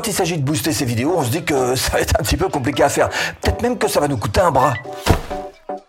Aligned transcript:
quand 0.00 0.08
il 0.08 0.14
s'agit 0.14 0.38
de 0.38 0.42
booster 0.42 0.72
ces 0.72 0.86
vidéos, 0.86 1.12
on 1.14 1.22
se 1.22 1.28
dit 1.28 1.44
que 1.44 1.76
ça 1.76 1.92
va 1.92 2.00
être 2.00 2.14
un 2.18 2.22
petit 2.22 2.38
peu 2.38 2.48
compliqué 2.48 2.82
à 2.82 2.88
faire. 2.88 3.10
Peut-être 3.42 3.60
même 3.60 3.76
que 3.76 3.86
ça 3.86 4.00
va 4.00 4.08
nous 4.08 4.16
coûter 4.16 4.40
un 4.40 4.50
bras. 4.50 4.72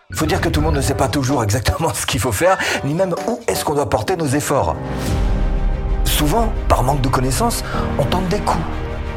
Il 0.09 0.17
faut 0.17 0.25
dire 0.25 0.41
que 0.41 0.49
tout 0.49 0.59
le 0.59 0.65
monde 0.65 0.75
ne 0.75 0.81
sait 0.81 0.95
pas 0.95 1.07
toujours 1.07 1.41
exactement 1.45 1.87
ce 1.93 2.05
qu'il 2.05 2.19
faut 2.19 2.33
faire, 2.33 2.57
ni 2.83 2.93
même 2.93 3.15
où 3.25 3.39
est-ce 3.47 3.63
qu'on 3.63 3.73
doit 3.73 3.89
porter 3.89 4.17
nos 4.17 4.27
efforts. 4.27 4.75
Souvent, 6.03 6.51
par 6.67 6.83
manque 6.83 6.99
de 6.99 7.07
connaissances, 7.07 7.63
on 7.97 8.03
tente 8.03 8.27
des 8.27 8.39
coups. 8.39 8.59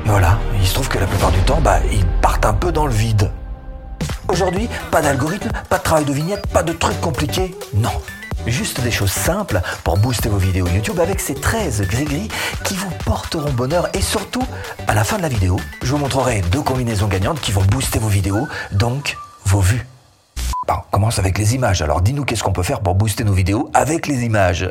Et 0.07 0.11
voilà, 0.11 0.38
il 0.61 0.65
se 0.65 0.75
trouve 0.75 0.89
que 0.89 0.99
la 1.01 1.07
plupart 1.07 1.33
du 1.33 1.41
temps, 1.41 1.61
bah, 1.61 1.81
ils 1.93 2.07
partent 2.23 2.47
un 2.47 2.55
peu 2.55 2.71
dans 2.71 2.87
le 2.87 2.93
vide. 2.93 3.33
Aujourd'hui, 4.29 4.69
pas 4.93 5.03
d'algorithme, 5.03 5.51
pas 5.69 5.79
de 5.79 5.83
travail 5.83 6.05
de 6.05 6.13
vignette, 6.13 6.47
pas 6.53 6.63
de 6.63 6.73
trucs 6.73 7.01
compliqués, 7.01 7.53
non. 7.75 7.91
Juste 8.47 8.83
des 8.83 8.91
choses 8.91 9.11
simples 9.11 9.61
pour 9.85 9.97
booster 9.97 10.29
vos 10.29 10.37
vidéos 10.37 10.67
YouTube 10.67 11.01
avec 11.01 11.19
ces 11.19 11.35
13 11.35 11.83
gris-gris 11.89 12.29
qui 12.65 12.75
vous 12.75 12.91
porteront 13.05 13.53
bonheur 13.53 13.89
et 13.95 14.03
surtout, 14.03 14.43
à 14.87 14.95
la 14.95 15.03
fin 15.03 15.17
de 15.17 15.23
la 15.23 15.29
vidéo, 15.29 15.57
je 15.83 15.91
vous 15.91 15.99
montrerai 15.99 16.43
deux 16.53 16.61
combinaisons 16.61 17.09
gagnantes 17.09 17.41
qui 17.41 17.52
vont 17.52 17.65
booster 17.65 17.99
vos 17.99 18.09
vidéos, 18.09 18.47
donc 18.73 19.16
vos 19.47 19.61
vues. 19.61 19.87
Bon, 20.69 20.75
on 20.75 20.91
commence 20.91 21.19
avec 21.19 21.38
les 21.38 21.55
images. 21.55 21.80
Alors 21.80 22.02
dis-nous 22.02 22.25
qu'est-ce 22.25 22.43
qu'on 22.43 22.52
peut 22.52 22.62
faire 22.62 22.80
pour 22.80 22.95
booster 22.95 23.25
nos 23.25 23.33
vidéos 23.33 23.71
avec 23.73 24.07
les 24.07 24.25
images. 24.25 24.69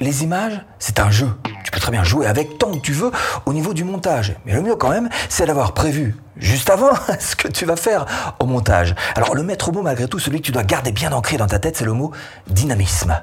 Les 0.00 0.22
images, 0.22 0.60
c'est 0.78 1.00
un 1.00 1.10
jeu. 1.10 1.30
Tu 1.70 1.74
peux 1.76 1.80
très 1.82 1.92
bien 1.92 2.02
jouer 2.02 2.26
avec 2.26 2.58
tant 2.58 2.72
que 2.72 2.80
tu 2.80 2.92
veux 2.92 3.12
au 3.46 3.52
niveau 3.52 3.74
du 3.74 3.84
montage. 3.84 4.34
Mais 4.44 4.54
le 4.54 4.60
mieux 4.60 4.74
quand 4.74 4.88
même, 4.88 5.08
c'est 5.28 5.46
d'avoir 5.46 5.72
prévu 5.72 6.16
juste 6.36 6.68
avant 6.68 6.90
ce 7.20 7.36
que 7.36 7.46
tu 7.46 7.64
vas 7.64 7.76
faire 7.76 8.34
au 8.40 8.46
montage. 8.46 8.96
Alors 9.14 9.36
le 9.36 9.44
maître 9.44 9.70
mot, 9.70 9.80
malgré 9.80 10.08
tout, 10.08 10.18
celui 10.18 10.40
que 10.40 10.46
tu 10.46 10.50
dois 10.50 10.64
garder 10.64 10.90
bien 10.90 11.12
ancré 11.12 11.36
dans 11.36 11.46
ta 11.46 11.60
tête, 11.60 11.76
c'est 11.76 11.84
le 11.84 11.92
mot 11.92 12.10
dynamisme. 12.48 13.22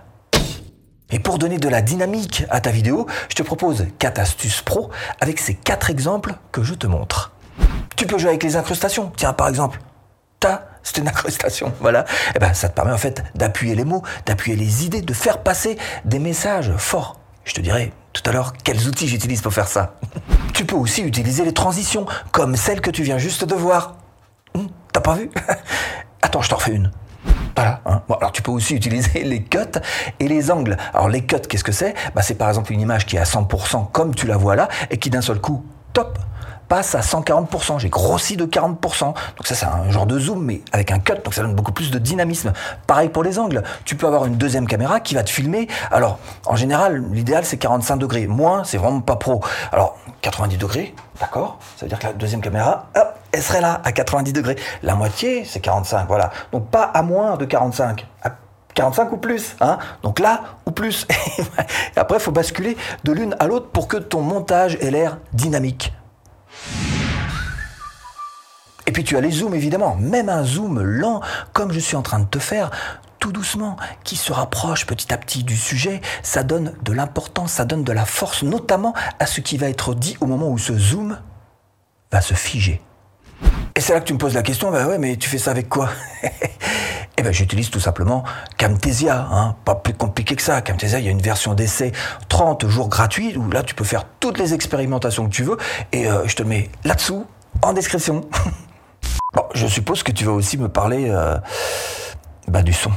Et 1.11 1.19
pour 1.19 1.39
donner 1.39 1.57
de 1.57 1.67
la 1.67 1.81
dynamique 1.81 2.45
à 2.49 2.61
ta 2.61 2.71
vidéo, 2.71 3.05
je 3.27 3.35
te 3.35 3.43
propose 3.43 3.85
4 3.99 4.17
astuces 4.17 4.61
pro 4.61 4.91
avec 5.19 5.41
ces 5.41 5.53
4 5.53 5.89
exemples 5.89 6.33
que 6.53 6.63
je 6.63 6.73
te 6.73 6.87
montre. 6.87 7.33
Tu 7.97 8.07
peux 8.07 8.17
jouer 8.17 8.29
avec 8.29 8.43
les 8.43 8.55
incrustations. 8.55 9.11
Tiens, 9.17 9.33
par 9.33 9.49
exemple, 9.49 9.81
ta, 10.39 10.69
c'est 10.83 10.99
une 10.99 11.09
incrustation, 11.09 11.73
voilà. 11.81 12.05
Et 12.29 12.37
eh 12.37 12.39
ben, 12.39 12.53
ça 12.53 12.69
te 12.69 12.75
permet 12.75 12.93
en 12.93 12.97
fait 12.97 13.25
d'appuyer 13.35 13.75
les 13.75 13.83
mots, 13.83 14.03
d'appuyer 14.25 14.55
les 14.55 14.85
idées, 14.85 15.01
de 15.01 15.13
faire 15.13 15.39
passer 15.39 15.77
des 16.05 16.19
messages 16.19 16.71
forts. 16.77 17.19
Je 17.43 17.53
te 17.53 17.59
dirai 17.59 17.91
tout 18.21 18.29
à 18.29 18.33
l'heure 18.33 18.53
quels 18.63 18.87
outils 18.87 19.07
j'utilise 19.07 19.41
pour 19.41 19.53
faire 19.53 19.67
ça. 19.67 19.95
tu 20.53 20.65
peux 20.65 20.75
aussi 20.75 21.01
utiliser 21.01 21.45
les 21.45 21.53
transitions, 21.53 22.05
comme 22.31 22.55
celle 22.55 22.81
que 22.81 22.91
tu 22.91 23.03
viens 23.03 23.17
juste 23.17 23.45
de 23.45 23.55
voir. 23.55 23.95
Hum, 24.55 24.67
t'as 24.91 25.01
pas 25.01 25.15
vu 25.15 25.29
Attends, 26.21 26.41
je 26.41 26.49
t'en 26.49 26.55
refais 26.55 26.73
une. 26.73 26.91
Voilà. 27.55 27.81
Hein. 27.85 28.01
Bon, 28.07 28.15
alors 28.15 28.31
tu 28.31 28.41
peux 28.41 28.51
aussi 28.51 28.75
utiliser 28.75 29.23
les 29.23 29.43
cuts 29.43 29.79
et 30.19 30.27
les 30.27 30.51
angles. 30.51 30.77
Alors 30.93 31.09
les 31.09 31.25
cuts, 31.25 31.37
qu'est-ce 31.49 31.63
que 31.63 31.71
c'est? 31.71 31.95
Bah, 32.13 32.21
C'est 32.21 32.35
par 32.35 32.49
exemple 32.49 32.71
une 32.71 32.81
image 32.81 33.05
qui 33.05 33.15
est 33.15 33.19
à 33.19 33.23
100% 33.23 33.91
comme 33.91 34.13
tu 34.13 34.27
la 34.27 34.37
vois 34.37 34.55
là 34.55 34.67
et 34.89 34.97
qui 34.97 35.09
d'un 35.09 35.21
seul 35.21 35.39
coup, 35.39 35.65
top, 35.93 36.19
passe 36.67 36.95
à 36.95 37.01
140%. 37.01 37.79
J'ai 37.79 37.89
grossi 37.89 38.37
de 38.37 38.45
40%. 38.45 39.05
Donc 39.05 39.15
ça, 39.43 39.55
c'est 39.55 39.65
un 39.65 39.89
genre 39.89 40.05
de 40.05 40.19
zoom, 40.19 40.43
mais 40.43 40.61
avec 40.71 40.91
un 40.91 40.99
cut, 40.99 41.15
donc 41.23 41.33
ça 41.33 41.41
donne 41.41 41.55
beaucoup 41.55 41.71
plus 41.71 41.91
de 41.91 41.99
dynamisme. 41.99 42.53
Pareil 42.85 43.09
pour 43.09 43.23
les 43.23 43.39
angles. 43.39 43.63
Tu 43.85 43.95
peux 43.95 44.07
avoir 44.07 44.25
une 44.25 44.35
deuxième 44.35 44.67
caméra 44.67 44.99
qui 44.99 45.15
va 45.15 45.23
te 45.23 45.29
filmer. 45.29 45.67
Alors, 45.91 46.19
en 46.45 46.55
général, 46.55 47.03
l'idéal, 47.11 47.45
c'est 47.45 47.57
45 47.57 47.97
degrés. 47.97 48.27
Moins, 48.27 48.63
c'est 48.63 48.77
vraiment 48.77 49.01
pas 49.01 49.15
pro. 49.15 49.41
Alors, 49.71 49.97
90 50.21 50.57
degrés, 50.57 50.95
d'accord 51.19 51.59
Ça 51.75 51.85
veut 51.85 51.89
dire 51.89 51.99
que 51.99 52.07
la 52.07 52.13
deuxième 52.13 52.41
caméra, 52.41 52.87
elle 53.31 53.41
serait 53.41 53.61
là, 53.61 53.81
à 53.83 53.91
90 53.91 54.33
degrés. 54.33 54.55
La 54.83 54.95
moitié, 54.95 55.45
c'est 55.45 55.59
45, 55.59 56.07
voilà. 56.07 56.31
Donc 56.51 56.69
pas 56.69 56.83
à 56.83 57.01
moins 57.01 57.37
de 57.37 57.45
45. 57.45 58.05
45 58.73 59.11
ou 59.11 59.17
plus. 59.17 59.55
Hein 59.59 59.79
Donc 60.03 60.19
là 60.19 60.41
ou 60.65 60.71
plus. 60.71 61.07
Après, 61.95 62.17
il 62.17 62.21
faut 62.21 62.31
basculer 62.31 62.77
de 63.03 63.11
l'une 63.11 63.35
à 63.39 63.47
l'autre 63.47 63.69
pour 63.69 63.87
que 63.87 63.97
ton 63.97 64.21
montage 64.21 64.75
ait 64.81 64.91
l'air 64.91 65.17
dynamique. 65.33 65.93
Et 68.87 68.91
puis 68.91 69.03
tu 69.03 69.17
as 69.17 69.21
les 69.21 69.31
zooms 69.31 69.53
évidemment, 69.53 69.95
même 69.95 70.29
un 70.29 70.43
zoom 70.43 70.81
lent 70.81 71.21
comme 71.53 71.71
je 71.71 71.79
suis 71.79 71.95
en 71.95 72.01
train 72.01 72.19
de 72.19 72.25
te 72.25 72.39
faire, 72.39 72.71
tout 73.19 73.31
doucement, 73.31 73.77
qui 74.03 74.15
se 74.15 74.31
rapproche 74.31 74.85
petit 74.85 75.13
à 75.13 75.17
petit 75.17 75.43
du 75.43 75.57
sujet, 75.57 76.01
ça 76.23 76.43
donne 76.43 76.73
de 76.83 76.93
l'importance, 76.93 77.53
ça 77.53 77.65
donne 77.65 77.83
de 77.83 77.91
la 77.91 78.05
force, 78.05 78.43
notamment 78.43 78.93
à 79.19 79.25
ce 79.25 79.41
qui 79.41 79.57
va 79.57 79.69
être 79.69 79.93
dit 79.93 80.17
au 80.21 80.25
moment 80.25 80.49
où 80.49 80.57
ce 80.57 80.77
zoom 80.77 81.19
va 82.11 82.21
se 82.21 82.33
figer. 82.33 82.81
Et 83.75 83.81
c'est 83.81 83.93
là 83.93 83.99
que 83.99 84.05
tu 84.05 84.13
me 84.13 84.17
poses 84.17 84.33
la 84.33 84.41
question, 84.41 84.71
bah 84.71 84.87
ouais, 84.87 84.97
mais 84.97 85.17
tu 85.17 85.29
fais 85.29 85.37
ça 85.37 85.51
avec 85.51 85.69
quoi? 85.69 85.89
Eh 87.19 87.23
ben, 87.23 87.33
j'utilise 87.33 87.71
tout 87.71 87.79
simplement 87.79 88.23
Camtasia, 88.59 89.27
hein. 89.31 89.55
pas 89.65 89.73
plus 89.73 89.95
compliqué 89.95 90.35
que 90.35 90.41
ça. 90.43 90.61
Camtasia, 90.61 90.99
il 90.99 91.05
y 91.05 91.07
a 91.07 91.11
une 91.11 91.19
version 91.19 91.55
d'essai 91.55 91.91
30 92.29 92.67
jours 92.67 92.89
gratuite 92.89 93.35
où 93.37 93.49
là, 93.49 93.63
tu 93.63 93.73
peux 93.73 93.83
faire 93.83 94.05
toutes 94.19 94.37
les 94.37 94.53
expérimentations 94.53 95.25
que 95.25 95.31
tu 95.33 95.41
veux 95.41 95.57
et 95.91 96.07
euh, 96.07 96.27
je 96.27 96.35
te 96.35 96.43
mets 96.43 96.69
là-dessous 96.83 97.25
en 97.63 97.73
description. 97.73 98.21
bon, 99.37 99.45
je 99.53 99.67
suppose 99.67 100.03
que 100.03 100.11
tu 100.11 100.25
vas 100.25 100.31
aussi 100.31 100.57
me 100.57 100.67
parler 100.67 101.09
euh, 101.09 101.37
bah, 102.47 102.63
du 102.63 102.73
son. 102.73 102.91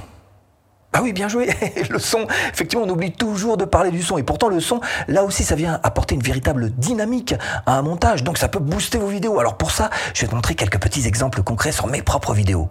Ah 0.93 1.03
oui, 1.03 1.13
bien 1.13 1.29
joué. 1.29 1.51
le 1.91 1.99
son, 1.99 2.27
effectivement, 2.53 2.85
on 2.85 2.89
oublie 2.89 3.13
toujours 3.13 3.57
de 3.57 3.65
parler 3.65 3.91
du 3.91 4.03
son. 4.03 4.19
Et 4.19 4.23
pourtant, 4.23 4.49
le 4.49 4.59
son, 4.59 4.81
là 5.07 5.23
aussi, 5.23 5.45
ça 5.45 5.55
vient 5.55 5.79
apporter 5.83 6.15
une 6.17 6.23
véritable 6.23 6.71
dynamique 6.71 7.35
à 7.67 7.77
un 7.77 7.83
montage. 7.83 8.25
Donc, 8.25 8.39
ça 8.39 8.49
peut 8.49 8.59
booster 8.59 8.99
vos 8.99 9.07
vidéos. 9.07 9.39
Alors, 9.39 9.57
pour 9.57 9.71
ça, 9.71 9.91
je 10.15 10.23
vais 10.23 10.29
te 10.29 10.35
montrer 10.35 10.55
quelques 10.55 10.81
petits 10.81 11.07
exemples 11.07 11.43
concrets 11.43 11.73
sur 11.73 11.87
mes 11.87 12.03
propres 12.03 12.33
vidéos. 12.33 12.71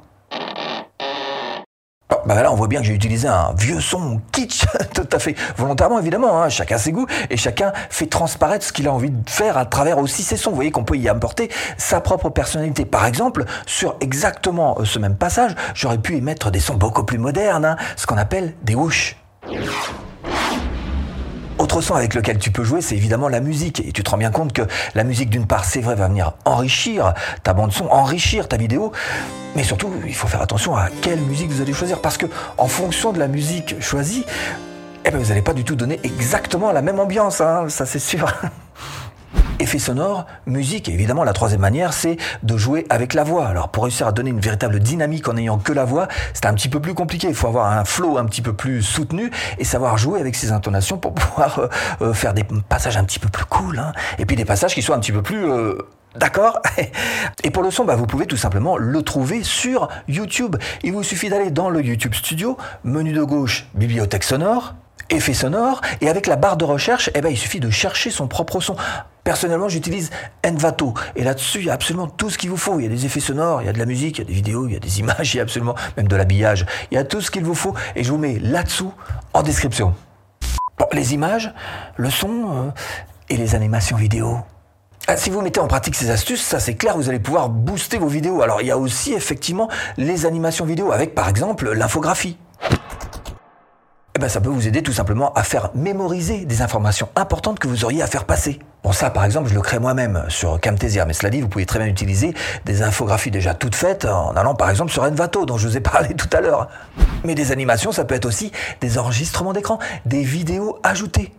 Bah 2.30 2.44
là, 2.44 2.52
on 2.52 2.56
voit 2.56 2.68
bien 2.68 2.82
que 2.82 2.86
j'ai 2.86 2.94
utilisé 2.94 3.28
un 3.28 3.56
vieux 3.58 3.82
son 3.82 4.22
kitsch, 4.32 4.64
tout 4.94 5.08
à 5.12 5.18
fait 5.18 5.36
volontairement 5.58 5.98
évidemment. 5.98 6.44
Hein. 6.44 6.50
Chacun 6.50 6.78
ses 6.78 6.92
goûts 6.92 7.08
et 7.32 7.38
chacun 7.38 7.74
fait 7.90 8.06
transparaître 8.06 8.64
ce 8.64 8.72
qu'il 8.72 8.88
a 8.88 8.94
envie 8.94 9.10
de 9.10 9.28
faire 9.28 9.58
à 9.58 9.66
travers 9.66 9.98
aussi 9.98 10.22
ses 10.22 10.38
sons. 10.38 10.52
Vous 10.52 10.58
voyez 10.58 10.70
qu'on 10.70 10.84
peut 10.84 10.96
y 10.96 11.10
apporter 11.10 11.50
sa 11.80 12.02
propre 12.02 12.30
personnalité. 12.30 12.86
Par 12.86 13.08
exemple, 13.08 13.46
sur 13.66 13.96
exactement 14.00 14.78
euh, 14.78 14.86
ce 14.86 15.00
même 15.00 15.16
passage, 15.16 15.56
j'aurais 15.74 15.98
pu 15.98 16.18
y 16.18 16.22
mettre 16.22 16.52
des 16.52 16.60
sons 16.60 16.76
beaucoup 16.76 17.04
plus 17.04 17.18
modernes, 17.18 17.66
hein, 17.66 17.78
ce 17.96 18.06
qu'on 18.06 18.18
appelle 18.18 18.54
des 18.62 18.76
whoosh. 18.76 19.18
Autre 21.60 21.82
son 21.82 21.94
avec 21.94 22.14
lequel 22.14 22.38
tu 22.38 22.52
peux 22.52 22.64
jouer, 22.64 22.82
c'est 22.82 22.96
évidemment 22.96 23.28
la 23.28 23.42
musique. 23.42 23.82
Et 23.86 23.92
tu 23.92 24.02
te 24.02 24.10
rends 24.10 24.18
bien 24.18 24.32
compte 24.32 24.54
que 24.54 24.62
la 24.96 25.04
musique, 25.04 25.30
d'une 25.30 25.46
part, 25.46 25.66
c'est 25.66 25.82
vrai, 25.82 25.94
va 25.94 26.08
venir 26.08 26.32
enrichir 26.46 27.14
ta 27.44 27.54
bande 27.54 27.74
son, 27.74 27.88
enrichir 27.88 28.48
ta 28.48 28.56
vidéo. 28.56 28.94
Mais 29.58 29.64
surtout, 29.64 29.92
il 30.08 30.16
faut 30.16 30.28
faire 30.28 30.42
attention 30.42 30.78
à 30.78 30.88
quelle 31.02 31.20
musique 31.20 31.52
vous 31.52 31.62
allez 31.62 31.74
choisir. 31.74 32.02
Parce 32.02 32.18
que, 32.18 32.28
en 32.58 32.68
fonction 32.68 33.12
de 33.12 33.20
la 33.20 33.28
musique 33.28 33.82
choisie, 33.82 34.26
eh 35.04 35.12
ben, 35.12 35.18
vous 35.18 35.28
n'allez 35.28 35.42
pas 35.42 35.54
du 35.54 35.66
tout 35.66 35.76
donner 35.76 36.00
exactement 36.04 36.72
la 36.72 36.82
même 36.82 37.00
ambiance, 37.00 37.42
hein, 37.42 37.66
ça 37.68 37.86
c'est 37.86 38.00
sûr. 38.00 38.34
Effet 39.62 39.78
sonore, 39.78 40.26
musique, 40.46 40.88
évidemment 40.88 41.26
la 41.26 41.34
troisième 41.34 41.60
manière, 41.60 41.92
c'est 41.92 42.16
de 42.44 42.56
jouer 42.56 42.86
avec 42.90 43.14
la 43.14 43.26
voix. 43.26 43.46
Alors 43.46 43.68
pour 43.68 43.84
réussir 43.84 44.08
à 44.08 44.14
donner 44.14 44.30
une 44.30 44.40
véritable 44.40 44.80
dynamique 44.80 45.28
en 45.28 45.34
n'ayant 45.34 45.58
que 45.58 45.74
la 45.74 45.84
voix, 45.84 46.08
c'est 46.34 46.46
un 46.46 46.54
petit 46.54 46.70
peu 46.70 46.80
plus 46.80 46.94
compliqué. 46.94 47.28
Il 47.28 47.36
faut 47.36 47.48
avoir 47.48 47.70
un 47.70 47.84
flow 47.84 48.18
un 48.18 48.26
petit 48.26 48.42
peu 48.42 48.54
plus 48.54 48.82
soutenu 48.82 49.32
et 49.58 49.66
savoir 49.66 49.98
jouer 49.98 50.22
avec 50.22 50.36
ses 50.36 50.54
intonations 50.54 50.98
pour 50.98 51.14
pouvoir 51.16 51.60
euh, 51.60 51.68
euh, 52.02 52.14
faire 52.14 52.34
des 52.34 52.46
passages 52.70 52.96
un 52.96 53.04
petit 53.04 53.20
peu 53.20 53.28
plus 53.28 53.44
cool. 53.44 53.80
Hein. 53.80 53.92
Et 54.18 54.26
puis 54.26 54.38
des 54.38 54.46
passages 54.46 54.74
qui 54.74 54.82
soient 54.82 54.96
un 54.96 55.00
petit 55.00 55.12
peu 55.12 55.22
plus... 55.22 55.50
Euh, 55.50 55.78
d'accord? 56.16 56.62
Et 57.44 57.52
pour 57.52 57.62
le 57.62 57.70
son, 57.70 57.84
bah, 57.84 57.98
vous 57.98 58.08
pouvez 58.08 58.28
tout 58.28 58.38
simplement 58.38 58.78
le 58.78 59.02
trouver 59.02 59.44
sur 59.44 59.90
YouTube. 60.08 60.56
Il 60.84 60.94
vous 60.94 61.04
suffit 61.04 61.28
d'aller 61.28 61.52
dans 61.52 61.70
le 61.70 61.84
YouTube 61.84 62.14
Studio, 62.14 62.58
menu 62.86 63.12
de 63.12 63.24
gauche, 63.24 63.68
bibliothèque 63.74 64.24
sonore, 64.24 64.76
effet 65.10 65.34
sonore, 65.34 65.82
et 66.02 66.10
avec 66.10 66.28
la 66.28 66.36
barre 66.36 66.58
de 66.58 66.66
recherche, 66.66 67.10
eh 67.16 67.22
ben, 67.22 67.30
il 67.30 67.38
suffit 67.38 67.60
de 67.60 67.70
chercher 67.70 68.12
son 68.12 68.28
propre 68.28 68.60
son. 68.60 68.76
Personnellement, 69.24 69.70
j'utilise 69.70 70.10
Envato. 70.46 70.94
Et 71.16 71.24
là-dessus, 71.24 71.60
il 71.60 71.66
y 71.66 71.70
a 71.70 71.74
absolument 71.74 72.08
tout 72.08 72.30
ce 72.30 72.38
qu'il 72.38 72.50
vous 72.50 72.58
faut. 72.58 72.80
Il 72.80 72.84
y 72.84 72.86
a 72.86 72.90
des 72.90 73.06
effets 73.06 73.20
sonores, 73.20 73.62
il 73.62 73.66
y 73.66 73.70
a 73.70 73.74
de 73.74 73.80
la 73.80 73.86
musique, 73.86 74.18
il 74.18 74.22
y 74.22 74.24
a 74.24 74.28
des 74.28 74.34
vidéos, 74.34 74.68
il 74.68 74.74
y 74.74 74.76
a 74.76 74.80
des 74.80 75.00
images, 75.02 75.34
il 75.34 75.38
y 75.38 75.40
a 75.40 75.44
absolument 75.44 75.76
même 75.98 76.08
de 76.08 76.16
l'habillage. 76.16 76.66
Il 76.92 76.96
y 76.96 76.98
a 76.98 77.04
tout 77.04 77.22
ce 77.22 77.30
qu'il 77.32 77.44
vous 77.44 77.56
faut. 77.56 77.74
Et 77.96 78.04
je 78.04 78.12
vous 78.12 78.18
mets 78.18 78.40
là-dessous 78.40 78.94
en 79.34 79.44
description. 79.44 79.94
Les 80.94 81.14
images, 81.14 81.54
le 81.98 82.10
son 82.10 82.30
euh, 82.30 82.72
et 83.30 83.38
les 83.38 83.54
animations 83.54 83.98
vidéo. 83.98 84.40
Ah, 85.08 85.18
si 85.18 85.30
vous 85.30 85.42
mettez 85.42 85.60
en 85.60 85.68
pratique 85.68 85.96
ces 85.96 86.10
astuces, 86.10 86.42
ça 86.42 86.60
c'est 86.60 86.76
clair, 86.76 86.96
vous 86.96 87.10
allez 87.10 87.20
pouvoir 87.20 87.50
booster 87.50 87.98
vos 87.98 88.08
vidéos. 88.08 88.42
Alors 88.42 88.62
il 88.62 88.68
y 88.68 88.72
a 88.72 88.78
aussi 88.78 89.14
effectivement 89.14 89.70
les 89.98 90.26
animations 90.26 90.66
vidéo 90.66 90.92
avec 90.92 91.16
par 91.16 91.28
exemple 91.28 91.72
l'infographie. 91.72 92.38
Eh 94.20 94.22
ben, 94.22 94.28
ça 94.28 94.42
peut 94.42 94.50
vous 94.50 94.68
aider 94.68 94.84
tout 94.84 94.92
simplement 94.92 95.32
à 95.32 95.44
faire 95.44 95.70
mémoriser 95.76 96.44
des 96.44 96.62
informations 96.62 97.08
importantes 97.16 97.58
que 97.58 97.70
vous 97.70 97.86
auriez 97.86 98.02
à 98.02 98.08
faire 98.08 98.26
passer. 98.26 98.60
Bon, 98.84 98.92
ça, 98.92 99.10
par 99.12 99.24
exemple, 99.24 99.48
je 99.48 99.56
le 99.56 99.62
crée 99.62 99.80
moi-même 99.80 100.26
sur 100.28 100.60
Camtasia, 100.60 101.06
mais 101.06 101.14
cela 101.14 101.30
dit, 101.30 101.40
vous 101.40 101.48
pouvez 101.48 101.66
très 101.66 101.80
bien 101.80 101.88
utiliser 101.88 102.34
des 102.66 102.82
infographies 102.82 103.32
déjà 103.32 103.54
toutes 103.54 103.76
faites 103.76 104.04
en 104.04 104.36
allant 104.36 104.56
par 104.56 104.70
exemple 104.70 104.92
sur 104.92 105.04
Envato, 105.04 105.46
dont 105.46 105.58
je 105.58 105.70
vous 105.70 105.78
ai 105.78 105.80
parlé 105.80 106.16
tout 106.16 106.28
à 106.34 106.42
l'heure. 106.42 106.68
Mais 107.24 107.34
des 107.34 107.54
animations, 107.54 107.94
ça 107.94 108.04
peut 108.04 108.14
être 108.14 108.26
aussi 108.26 108.52
des 108.82 108.98
enregistrements 108.98 109.54
d'écran, 109.54 109.80
des 110.06 110.24
vidéos 110.24 110.80
ajoutées. 110.84 111.32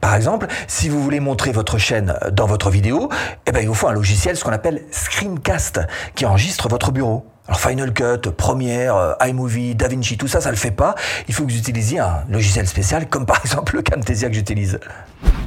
Par 0.00 0.14
exemple, 0.14 0.46
si 0.68 0.88
vous 0.88 1.02
voulez 1.02 1.18
montrer 1.18 1.50
votre 1.50 1.76
chaîne 1.76 2.14
dans 2.30 2.46
votre 2.46 2.70
vidéo, 2.70 3.08
eh 3.48 3.50
ben, 3.50 3.62
il 3.62 3.66
vous 3.66 3.74
faut 3.74 3.88
un 3.88 3.92
logiciel, 3.92 4.36
ce 4.36 4.44
qu'on 4.44 4.52
appelle 4.52 4.84
Screencast, 4.92 5.80
qui 6.14 6.24
enregistre 6.24 6.68
votre 6.68 6.92
bureau. 6.92 7.26
Alors 7.48 7.60
Final 7.60 7.94
Cut, 7.94 8.30
Premiere, 8.36 8.94
euh, 8.94 9.14
iMovie, 9.26 9.74
DaVinci, 9.74 10.18
tout 10.18 10.28
ça, 10.28 10.42
ça 10.42 10.50
le 10.50 10.56
fait 10.56 10.70
pas. 10.70 10.94
Il 11.28 11.34
faut 11.34 11.46
que 11.46 11.50
vous 11.50 11.56
utilisiez 11.56 11.98
un 11.98 12.24
logiciel 12.28 12.68
spécial, 12.68 13.08
comme 13.08 13.24
par 13.24 13.40
exemple 13.42 13.76
le 13.76 13.82
Camtasia 13.82 14.28
que 14.28 14.34
j'utilise. 14.34 14.78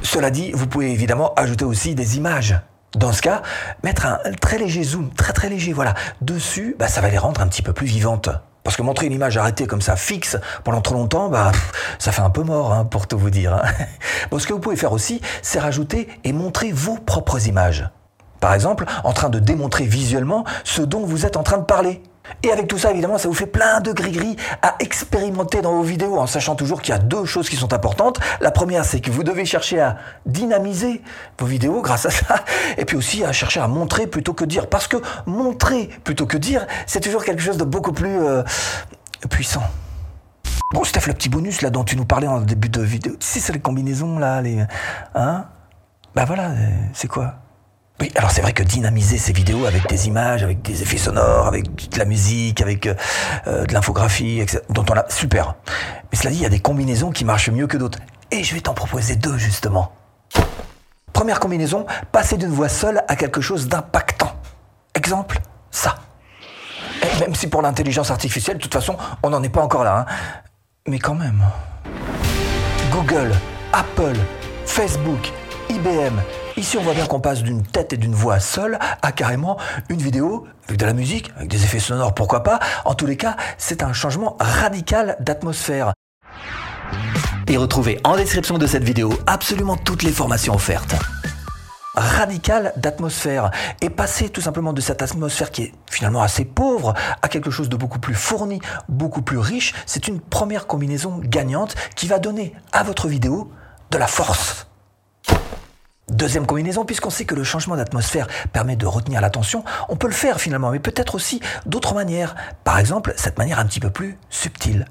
Cela 0.02 0.30
dit, 0.30 0.50
vous 0.52 0.66
pouvez 0.66 0.90
évidemment 0.90 1.32
ajouter 1.34 1.64
aussi 1.64 1.94
des 1.94 2.16
images. 2.16 2.58
Dans 2.96 3.12
ce 3.12 3.22
cas, 3.22 3.42
mettre 3.84 4.04
un 4.04 4.18
très 4.40 4.58
léger 4.58 4.82
zoom, 4.82 5.10
très 5.14 5.32
très 5.32 5.48
léger, 5.48 5.72
voilà, 5.72 5.94
dessus, 6.20 6.74
bah, 6.76 6.88
ça 6.88 7.00
va 7.00 7.08
les 7.08 7.18
rendre 7.18 7.40
un 7.40 7.46
petit 7.46 7.62
peu 7.62 7.72
plus 7.72 7.86
vivantes. 7.86 8.28
Parce 8.64 8.76
que 8.76 8.82
montrer 8.82 9.06
une 9.06 9.12
image 9.12 9.36
arrêtée 9.36 9.66
comme 9.66 9.80
ça, 9.80 9.94
fixe, 9.94 10.36
pendant 10.64 10.80
trop 10.80 10.96
longtemps, 10.96 11.28
bah, 11.28 11.52
ça 12.00 12.10
fait 12.10 12.20
un 12.20 12.30
peu 12.30 12.42
mort, 12.42 12.72
hein, 12.72 12.84
pour 12.84 13.06
tout 13.06 13.18
vous 13.18 13.30
dire. 13.30 13.54
Hein. 13.54 13.62
Bon, 14.30 14.38
ce 14.38 14.46
que 14.46 14.52
vous 14.52 14.60
pouvez 14.60 14.76
faire 14.76 14.92
aussi, 14.92 15.20
c'est 15.40 15.58
rajouter 15.58 16.08
et 16.24 16.32
montrer 16.32 16.72
vos 16.72 16.96
propres 16.96 17.46
images. 17.46 17.88
Par 18.42 18.54
exemple, 18.54 18.86
en 19.04 19.12
train 19.12 19.30
de 19.30 19.38
démontrer 19.38 19.84
visuellement 19.84 20.44
ce 20.64 20.82
dont 20.82 21.06
vous 21.06 21.26
êtes 21.26 21.36
en 21.36 21.44
train 21.44 21.58
de 21.58 21.62
parler. 21.64 22.02
Et 22.42 22.50
avec 22.50 22.66
tout 22.66 22.76
ça, 22.76 22.90
évidemment, 22.90 23.16
ça 23.16 23.28
vous 23.28 23.34
fait 23.34 23.46
plein 23.46 23.80
de 23.80 23.92
gris-gris 23.92 24.34
à 24.62 24.74
expérimenter 24.80 25.62
dans 25.62 25.74
vos 25.74 25.84
vidéos, 25.84 26.18
en 26.18 26.26
sachant 26.26 26.56
toujours 26.56 26.82
qu'il 26.82 26.92
y 26.92 26.96
a 26.96 26.98
deux 26.98 27.24
choses 27.24 27.48
qui 27.48 27.54
sont 27.54 27.72
importantes. 27.72 28.18
La 28.40 28.50
première, 28.50 28.84
c'est 28.84 28.98
que 28.98 29.12
vous 29.12 29.22
devez 29.22 29.44
chercher 29.44 29.78
à 29.80 29.96
dynamiser 30.26 31.02
vos 31.38 31.46
vidéos 31.46 31.82
grâce 31.82 32.04
à 32.04 32.10
ça, 32.10 32.44
et 32.78 32.84
puis 32.84 32.96
aussi 32.96 33.22
à 33.22 33.30
chercher 33.30 33.60
à 33.60 33.68
montrer 33.68 34.08
plutôt 34.08 34.34
que 34.34 34.44
dire. 34.44 34.68
Parce 34.68 34.88
que 34.88 34.96
montrer 35.24 35.88
plutôt 36.02 36.26
que 36.26 36.36
dire, 36.36 36.66
c'est 36.86 37.00
toujours 37.00 37.24
quelque 37.24 37.42
chose 37.42 37.58
de 37.58 37.64
beaucoup 37.64 37.92
plus 37.92 38.24
euh, 38.24 38.42
puissant. 39.30 39.62
Bon, 40.72 40.82
Steph, 40.82 41.06
le 41.06 41.12
petit 41.12 41.28
bonus 41.28 41.62
là 41.62 41.70
dont 41.70 41.84
tu 41.84 41.96
nous 41.96 42.06
parlais 42.06 42.26
en 42.26 42.40
début 42.40 42.70
de 42.70 42.82
vidéo, 42.82 43.12
tu 43.12 43.24
sais, 43.24 43.38
c'est 43.38 43.52
les 43.52 43.60
combinaisons 43.60 44.18
là, 44.18 44.42
les. 44.42 44.64
Hein? 45.14 45.44
Bah 46.16 46.24
voilà, 46.24 46.50
euh, 46.50 46.70
c'est 46.92 47.08
quoi? 47.08 47.36
Oui, 48.02 48.10
alors 48.16 48.32
c'est 48.32 48.42
vrai 48.42 48.52
que 48.52 48.64
dynamiser 48.64 49.16
ces 49.16 49.32
vidéos 49.32 49.64
avec 49.64 49.88
des 49.88 50.08
images, 50.08 50.42
avec 50.42 50.60
des 50.60 50.82
effets 50.82 50.96
sonores, 50.96 51.46
avec 51.46 51.88
de 51.88 51.98
la 52.00 52.04
musique, 52.04 52.60
avec 52.60 52.86
euh, 52.86 52.94
euh, 53.46 53.64
de 53.64 53.72
l'infographie, 53.72 54.40
etc., 54.40 54.58
dont 54.70 54.84
on 54.90 54.94
a 54.94 55.08
super. 55.08 55.54
Mais 56.10 56.18
cela 56.18 56.30
dit, 56.30 56.38
il 56.38 56.42
y 56.42 56.46
a 56.46 56.48
des 56.48 56.58
combinaisons 56.58 57.12
qui 57.12 57.24
marchent 57.24 57.50
mieux 57.50 57.68
que 57.68 57.76
d'autres. 57.76 58.00
Et 58.32 58.42
je 58.42 58.56
vais 58.56 58.60
t'en 58.60 58.74
proposer 58.74 59.14
deux 59.14 59.38
justement. 59.38 59.92
Première 61.12 61.38
combinaison, 61.38 61.86
passer 62.10 62.36
d'une 62.36 62.50
voix 62.50 62.68
seule 62.68 63.04
à 63.06 63.14
quelque 63.14 63.40
chose 63.40 63.68
d'impactant. 63.68 64.32
Exemple, 64.96 65.38
ça. 65.70 65.94
Et 67.04 67.20
même 67.20 67.36
si 67.36 67.46
pour 67.46 67.62
l'intelligence 67.62 68.10
artificielle, 68.10 68.56
de 68.56 68.62
toute 68.62 68.74
façon, 68.74 68.96
on 69.22 69.30
n'en 69.30 69.44
est 69.44 69.48
pas 69.48 69.62
encore 69.62 69.84
là. 69.84 69.98
Hein. 70.08 70.12
Mais 70.88 70.98
quand 70.98 71.14
même. 71.14 71.44
Google, 72.90 73.30
Apple, 73.72 74.16
Facebook, 74.66 75.30
IBM, 75.70 76.20
Ici, 76.56 76.76
on 76.76 76.82
voit 76.82 76.92
bien 76.92 77.06
qu'on 77.06 77.20
passe 77.20 77.42
d'une 77.42 77.62
tête 77.62 77.94
et 77.94 77.96
d'une 77.96 78.14
voix 78.14 78.38
seule 78.38 78.78
à 79.00 79.12
carrément 79.12 79.56
une 79.88 80.02
vidéo 80.02 80.46
avec 80.66 80.78
de 80.78 80.84
la 80.84 80.92
musique, 80.92 81.30
avec 81.36 81.48
des 81.48 81.64
effets 81.64 81.78
sonores, 81.78 82.14
pourquoi 82.14 82.42
pas. 82.42 82.60
En 82.84 82.94
tous 82.94 83.06
les 83.06 83.16
cas, 83.16 83.36
c'est 83.56 83.82
un 83.82 83.94
changement 83.94 84.36
radical 84.38 85.16
d'atmosphère. 85.20 85.94
Et 87.48 87.56
retrouvez 87.56 87.98
en 88.04 88.16
description 88.16 88.58
de 88.58 88.66
cette 88.66 88.84
vidéo 88.84 89.12
absolument 89.26 89.76
toutes 89.76 90.02
les 90.02 90.12
formations 90.12 90.54
offertes. 90.54 90.94
Radical 91.94 92.72
d'atmosphère 92.76 93.50
et 93.80 93.90
passer 93.90 94.28
tout 94.28 94.40
simplement 94.40 94.72
de 94.72 94.80
cette 94.80 95.02
atmosphère 95.02 95.50
qui 95.50 95.62
est 95.64 95.72
finalement 95.90 96.22
assez 96.22 96.44
pauvre 96.44 96.94
à 97.22 97.28
quelque 97.28 97.50
chose 97.50 97.68
de 97.68 97.76
beaucoup 97.76 97.98
plus 97.98 98.14
fourni, 98.14 98.60
beaucoup 98.88 99.22
plus 99.22 99.38
riche, 99.38 99.74
c'est 99.86 100.08
une 100.08 100.20
première 100.20 100.66
combinaison 100.66 101.18
gagnante 101.22 101.74
qui 101.96 102.08
va 102.08 102.18
donner 102.18 102.54
à 102.72 102.82
votre 102.82 103.08
vidéo 103.08 103.50
de 103.90 103.98
la 103.98 104.06
force. 104.06 104.66
Deuxième 106.12 106.44
combinaison, 106.44 106.84
puisqu'on 106.84 107.08
sait 107.08 107.24
que 107.24 107.34
le 107.34 107.42
changement 107.42 107.74
d'atmosphère 107.74 108.26
permet 108.52 108.76
de 108.76 108.84
retenir 108.84 109.22
l'attention, 109.22 109.64
on 109.88 109.96
peut 109.96 110.06
le 110.06 110.12
faire 110.12 110.40
finalement, 110.40 110.70
mais 110.70 110.78
peut-être 110.78 111.14
aussi 111.14 111.40
d'autres 111.64 111.94
manières. 111.94 112.34
Par 112.64 112.78
exemple, 112.78 113.14
cette 113.16 113.38
manière 113.38 113.58
un 113.58 113.64
petit 113.64 113.80
peu 113.80 113.88
plus 113.88 114.18
subtile. 114.28 114.84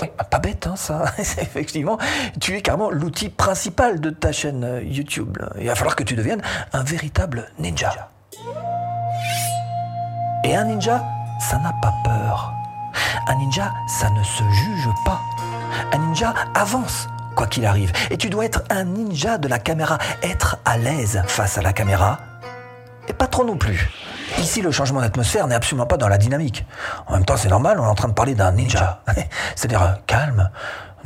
Oui, 0.00 0.08
bah, 0.16 0.24
pas 0.24 0.38
bête, 0.38 0.68
hein, 0.68 0.76
ça. 0.76 1.06
Effectivement, 1.18 1.98
tu 2.40 2.56
es 2.56 2.62
carrément 2.62 2.90
l'outil 2.90 3.30
principal 3.30 4.00
de 4.00 4.10
ta 4.10 4.30
chaîne 4.30 4.62
euh, 4.62 4.82
YouTube. 4.82 5.38
Il 5.58 5.66
va 5.66 5.74
falloir 5.74 5.96
que 5.96 6.04
tu 6.04 6.14
deviennes 6.14 6.42
un 6.72 6.84
véritable 6.84 7.50
ninja. 7.58 8.10
Et 10.44 10.54
un 10.54 10.64
ninja, 10.64 11.04
ça 11.40 11.58
n'a 11.58 11.72
pas 11.82 11.92
peur. 12.04 12.52
Un 13.26 13.34
ninja, 13.36 13.72
ça 13.88 14.08
ne 14.10 14.22
se 14.22 14.44
juge 14.44 14.88
pas. 15.04 15.20
Un 15.92 15.98
ninja 15.98 16.32
avance 16.54 17.08
quoi 17.36 17.46
qu'il 17.46 17.64
arrive. 17.64 17.92
Et 18.10 18.16
tu 18.16 18.28
dois 18.30 18.44
être 18.44 18.64
un 18.70 18.82
ninja 18.82 19.38
de 19.38 19.46
la 19.46 19.60
caméra, 19.60 19.98
être 20.24 20.56
à 20.64 20.76
l'aise 20.76 21.22
face 21.28 21.56
à 21.58 21.62
la 21.62 21.72
caméra, 21.72 22.18
et 23.06 23.12
pas 23.12 23.28
trop 23.28 23.44
non 23.44 23.56
plus. 23.56 23.88
Ici, 24.38 24.60
le 24.60 24.72
changement 24.72 25.00
d'atmosphère 25.00 25.46
n'est 25.46 25.54
absolument 25.54 25.86
pas 25.86 25.96
dans 25.96 26.08
la 26.08 26.18
dynamique. 26.18 26.64
En 27.06 27.12
même 27.12 27.24
temps, 27.24 27.36
c'est 27.36 27.48
normal, 27.48 27.78
on 27.78 27.84
est 27.84 27.88
en 27.88 27.94
train 27.94 28.08
de 28.08 28.14
parler 28.14 28.34
d'un 28.34 28.50
ninja. 28.50 29.02
C'est-à-dire 29.54 29.82
euh, 29.82 29.92
calme, 30.06 30.50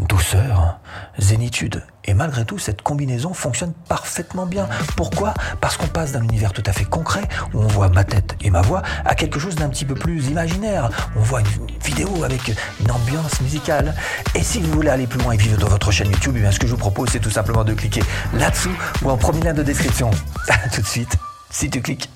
douceur, 0.07 0.79
zénitude. 1.19 1.83
Et 2.05 2.15
malgré 2.15 2.45
tout, 2.45 2.59
cette 2.59 2.83
combinaison 2.83 3.35
fonctionne 3.35 3.73
parfaitement 3.89 4.47
bien. 4.47 4.69
Pourquoi? 4.97 5.35
Parce 5.61 5.77
qu'on 5.77 5.87
passe 5.87 6.13
d'un 6.13 6.23
univers 6.23 6.53
tout 6.53 6.63
à 6.67 6.73
fait 6.73 6.85
concret, 6.85 7.23
où 7.55 7.61
on 7.61 7.67
voit 7.67 7.89
ma 7.89 8.05
tête 8.05 8.37
et 8.41 8.51
ma 8.51 8.63
voix, 8.63 8.83
à 9.05 9.15
quelque 9.15 9.39
chose 9.39 9.55
d'un 9.55 9.69
petit 9.69 9.85
peu 9.85 9.95
plus 9.95 10.29
imaginaire. 10.29 10.91
On 11.17 11.21
voit 11.21 11.41
une 11.41 11.77
vidéo 11.85 12.25
avec 12.25 12.55
une 12.81 12.91
ambiance 12.91 13.41
musicale. 13.41 13.95
Et 14.35 14.43
si 14.43 14.61
vous 14.61 14.73
voulez 14.73 14.91
aller 14.91 15.07
plus 15.07 15.21
loin 15.21 15.33
et 15.33 15.37
vivre 15.37 15.59
dans 15.59 15.69
votre 15.69 15.91
chaîne 15.91 16.11
YouTube, 16.11 16.35
eh 16.37 16.41
bien, 16.41 16.51
ce 16.51 16.59
que 16.59 16.67
je 16.67 16.73
vous 16.73 16.79
propose, 16.79 17.11
c'est 17.11 17.21
tout 17.21 17.31
simplement 17.31 17.65
de 17.65 17.75
cliquer 17.75 18.03
là-dessous 18.35 18.75
ou 19.03 19.11
en 19.11 19.17
premier 19.17 19.43
lien 19.43 19.55
de 19.55 19.63
description. 19.63 20.11
tout 20.75 20.83
de 20.83 20.87
suite, 20.87 21.17
si 21.51 21.69
tu 21.71 21.81
cliques. 21.83 22.11